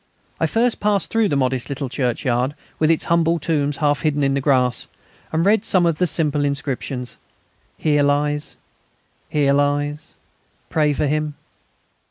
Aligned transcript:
I 0.39 0.47
first 0.47 0.79
passed 0.79 1.11
through 1.11 1.29
the 1.29 1.35
modest 1.35 1.69
little 1.69 1.87
churchyard, 1.87 2.55
with 2.79 2.89
its 2.89 3.03
humble 3.03 3.37
tombs 3.37 3.77
half 3.77 4.01
hidden 4.01 4.23
in 4.23 4.33
the 4.33 4.41
grass, 4.41 4.87
and 5.31 5.45
read 5.45 5.63
some 5.63 5.85
of 5.85 5.99
the 5.99 6.07
simple 6.07 6.43
inscriptions: 6.43 7.17
"Here 7.77 8.01
lies... 8.01 8.57
Here 9.29 9.53
lies... 9.53 10.15
Pray 10.71 10.93
for 10.93 11.05
him...." 11.05 11.35